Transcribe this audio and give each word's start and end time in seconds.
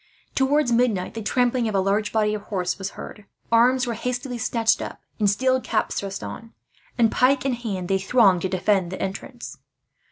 Towards 0.33 0.71
midnight, 0.71 1.13
the 1.13 1.21
trampling 1.21 1.67
of 1.67 1.75
a 1.75 1.79
large 1.79 2.11
body 2.11 2.33
of 2.33 2.41
horse 2.41 2.79
was 2.79 2.89
heard. 2.97 3.25
Arms 3.51 3.85
were 3.85 3.93
hastily 3.93 4.39
snatched 4.39 4.81
up 4.81 4.99
and 5.19 5.29
steel 5.29 5.61
caps 5.61 5.99
thrust 5.99 6.23
on 6.23 6.53
and, 6.97 7.11
pike 7.11 7.45
in 7.45 7.53
hand, 7.53 7.87
they 7.87 7.99
thronged 7.99 8.41
to 8.41 8.49
defend 8.49 8.91
the 8.91 8.99
entrance. 8.99 9.59